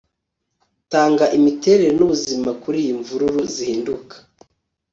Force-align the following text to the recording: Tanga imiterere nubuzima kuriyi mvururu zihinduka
Tanga 0.91 1.25
imiterere 1.37 1.91
nubuzima 1.95 2.49
kuriyi 2.61 2.91
mvururu 2.99 3.41
zihinduka 3.53 4.15